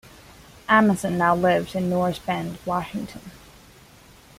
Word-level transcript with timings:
Emerson 0.67 1.15
now 1.15 1.35
lives 1.35 1.75
in 1.75 1.87
North 1.87 2.25
Bend, 2.25 2.57
Washington. 2.65 3.29